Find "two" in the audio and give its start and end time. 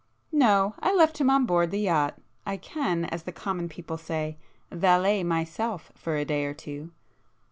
6.55-6.91